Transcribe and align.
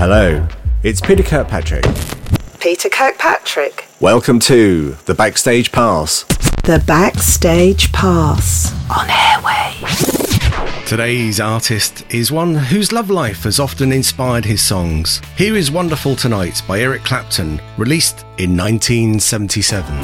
Hello, 0.00 0.48
it's 0.82 0.98
Peter 0.98 1.22
Kirkpatrick. 1.22 1.84
Peter 2.58 2.88
Kirkpatrick. 2.88 3.84
Welcome 4.00 4.40
to 4.40 4.92
the 5.04 5.14
Backstage 5.14 5.70
Pass. 5.72 6.22
The 6.64 6.82
Backstage 6.86 7.92
Pass 7.92 8.72
on 8.90 9.08
Airwave. 9.08 10.86
Today's 10.86 11.38
artist 11.38 12.06
is 12.14 12.32
one 12.32 12.54
whose 12.54 12.92
love 12.92 13.10
life 13.10 13.42
has 13.42 13.60
often 13.60 13.92
inspired 13.92 14.46
his 14.46 14.62
songs. 14.62 15.20
Here 15.36 15.54
is 15.54 15.70
Wonderful 15.70 16.16
Tonight 16.16 16.62
by 16.66 16.80
Eric 16.80 17.04
Clapton, 17.04 17.60
released 17.76 18.20
in 18.38 18.56
1977. 18.56 19.94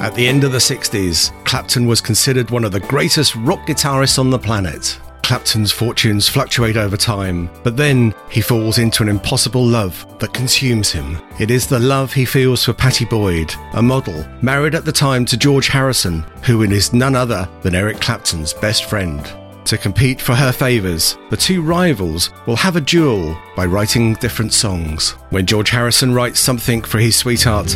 At 0.00 0.14
the 0.14 0.26
end 0.26 0.44
of 0.44 0.52
the 0.52 0.58
60s, 0.58 1.30
Clapton 1.44 1.86
was 1.86 2.00
considered 2.00 2.50
one 2.50 2.64
of 2.64 2.72
the 2.72 2.80
greatest 2.80 3.36
rock 3.36 3.66
guitarists 3.66 4.18
on 4.18 4.30
the 4.30 4.38
planet. 4.38 4.98
Clapton's 5.32 5.72
fortunes 5.72 6.28
fluctuate 6.28 6.76
over 6.76 6.94
time, 6.94 7.48
but 7.62 7.74
then 7.74 8.14
he 8.28 8.42
falls 8.42 8.76
into 8.76 9.02
an 9.02 9.08
impossible 9.08 9.64
love 9.64 10.04
that 10.18 10.34
consumes 10.34 10.92
him. 10.92 11.16
It 11.40 11.50
is 11.50 11.66
the 11.66 11.78
love 11.78 12.12
he 12.12 12.26
feels 12.26 12.62
for 12.62 12.74
Pattie 12.74 13.06
Boyd, 13.06 13.50
a 13.72 13.80
model, 13.80 14.26
married 14.42 14.74
at 14.74 14.84
the 14.84 14.92
time 14.92 15.24
to 15.24 15.38
George 15.38 15.68
Harrison, 15.68 16.22
who 16.44 16.60
is 16.60 16.92
none 16.92 17.16
other 17.16 17.48
than 17.62 17.74
Eric 17.74 17.98
Clapton's 17.98 18.52
best 18.52 18.84
friend. 18.84 19.26
To 19.64 19.78
compete 19.78 20.20
for 20.20 20.34
her 20.34 20.52
favours, 20.52 21.16
the 21.30 21.36
two 21.38 21.62
rivals 21.62 22.28
will 22.44 22.56
have 22.56 22.76
a 22.76 22.82
duel 22.82 23.34
by 23.56 23.64
writing 23.64 24.12
different 24.16 24.52
songs. 24.52 25.12
When 25.30 25.46
George 25.46 25.70
Harrison 25.70 26.12
writes 26.12 26.40
something 26.40 26.82
for 26.82 26.98
his 26.98 27.16
sweetheart, 27.16 27.74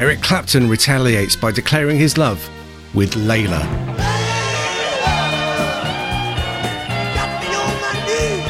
Eric 0.00 0.22
Clapton 0.22 0.68
retaliates 0.68 1.36
by 1.36 1.52
declaring 1.52 1.96
his 1.96 2.18
love 2.18 2.50
with 2.94 3.14
Layla. 3.14 3.60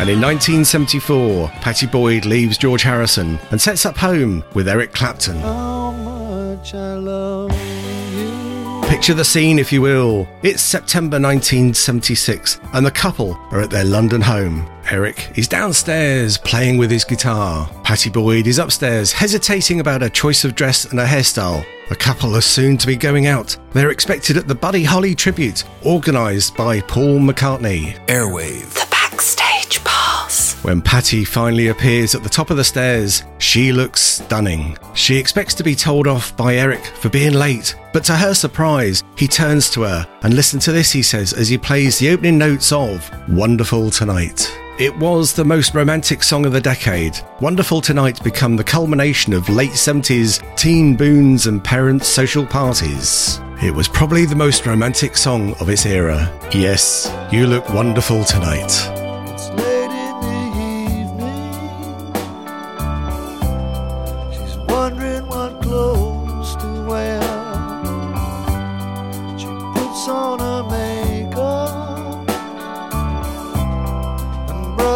And 0.00 0.08
in 0.08 0.18
1974, 0.18 1.48
Pattie 1.60 1.86
Boyd 1.86 2.24
leaves 2.24 2.56
George 2.56 2.82
Harrison 2.82 3.38
and 3.50 3.60
sets 3.60 3.84
up 3.84 3.98
home 3.98 4.42
with 4.54 4.66
Eric 4.66 4.94
Clapton. 4.94 5.36
Picture 8.88 9.14
the 9.14 9.24
scene, 9.24 9.58
if 9.58 9.72
you 9.72 9.82
will. 9.82 10.26
It's 10.42 10.62
September 10.62 11.20
1976, 11.20 12.60
and 12.72 12.86
the 12.86 12.90
couple 12.90 13.34
are 13.50 13.60
at 13.60 13.70
their 13.70 13.84
London 13.84 14.22
home. 14.22 14.66
Eric 14.90 15.30
is 15.36 15.46
downstairs 15.46 16.36
playing 16.36 16.76
with 16.76 16.90
his 16.90 17.04
guitar. 17.04 17.70
Pattie 17.84 18.10
Boyd 18.10 18.48
is 18.48 18.58
upstairs 18.58 19.12
hesitating 19.12 19.78
about 19.78 20.02
her 20.02 20.08
choice 20.08 20.44
of 20.44 20.56
dress 20.56 20.86
and 20.86 20.98
her 20.98 21.06
hairstyle. 21.06 21.64
The 21.88 21.94
couple 21.94 22.34
are 22.36 22.40
soon 22.40 22.76
to 22.78 22.88
be 22.88 22.96
going 22.96 23.28
out. 23.28 23.56
They're 23.72 23.90
expected 23.90 24.36
at 24.36 24.48
the 24.48 24.54
Buddy 24.54 24.82
Holly 24.82 25.14
tribute, 25.14 25.62
organised 25.86 26.56
by 26.56 26.80
Paul 26.80 27.20
McCartney. 27.20 28.04
Airwave. 28.06 28.72
The 28.74 28.88
Backstage 28.90 29.82
Pass. 29.84 30.60
When 30.64 30.82
Pattie 30.82 31.24
finally 31.24 31.68
appears 31.68 32.16
at 32.16 32.24
the 32.24 32.28
top 32.28 32.50
of 32.50 32.56
the 32.56 32.64
stairs, 32.64 33.22
she 33.38 33.72
looks 33.72 34.00
stunning. 34.00 34.76
She 34.94 35.16
expects 35.16 35.54
to 35.54 35.62
be 35.62 35.76
told 35.76 36.08
off 36.08 36.36
by 36.36 36.56
Eric 36.56 36.84
for 36.84 37.10
being 37.10 37.34
late, 37.34 37.76
but 37.92 38.02
to 38.04 38.16
her 38.16 38.34
surprise, 38.34 39.04
he 39.16 39.28
turns 39.28 39.70
to 39.70 39.82
her 39.82 40.06
and 40.22 40.34
listen 40.34 40.58
to 40.60 40.72
this, 40.72 40.90
he 40.90 41.02
says, 41.02 41.32
as 41.32 41.48
he 41.48 41.58
plays 41.58 41.98
the 41.98 42.10
opening 42.10 42.38
notes 42.38 42.72
of 42.72 43.08
Wonderful 43.28 43.90
Tonight. 43.90 44.50
It 44.80 44.96
was 44.96 45.34
the 45.34 45.44
most 45.44 45.74
romantic 45.74 46.22
song 46.22 46.46
of 46.46 46.52
the 46.52 46.60
decade. 46.60 47.20
Wonderful 47.38 47.82
Tonight 47.82 48.24
become 48.24 48.56
the 48.56 48.64
culmination 48.64 49.34
of 49.34 49.50
late 49.50 49.72
70s 49.72 50.40
teen 50.56 50.96
boons 50.96 51.46
and 51.46 51.62
parents' 51.62 52.08
social 52.08 52.46
parties. 52.46 53.40
It 53.62 53.74
was 53.74 53.88
probably 53.88 54.24
the 54.24 54.36
most 54.36 54.64
romantic 54.64 55.18
song 55.18 55.52
of 55.60 55.68
its 55.68 55.84
era. 55.84 56.32
Yes, 56.54 57.14
you 57.30 57.46
look 57.46 57.68
wonderful 57.68 58.24
tonight. 58.24 58.99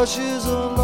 brushes 0.05 0.45
along. 0.45 0.84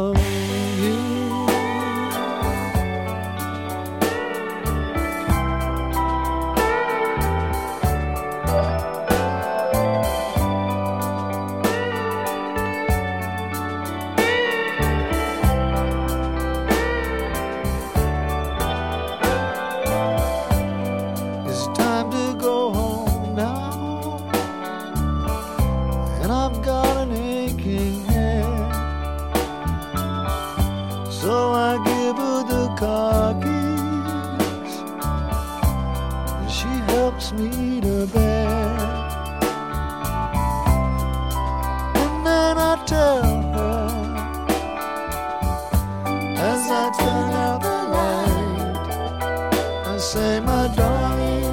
love 0.00 0.16
you. 0.82 1.19
So 31.20 31.52
I 31.52 31.76
give 31.84 32.16
her 32.16 32.42
the 32.44 32.66
car 32.78 33.34
keys, 33.34 34.74
and 36.38 36.50
she 36.50 36.72
helps 36.94 37.32
me 37.32 37.78
to 37.82 38.06
bed. 38.06 38.80
And 42.02 42.26
then 42.26 42.56
I 42.56 42.82
tell 42.86 43.22
her 43.56 43.86
as 46.38 46.62
I 46.70 46.84
turn 46.98 47.32
out 47.44 47.60
the 47.68 47.80
light, 47.96 48.78
I 49.88 49.98
say, 49.98 50.40
my 50.40 50.68
darling. 50.74 51.49